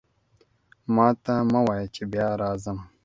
ماته 0.95 1.33
مه 1.51 1.59
وایه 1.67 1.87
چې 1.95 2.03
بیا 2.11 2.27
راځم. 2.41 2.77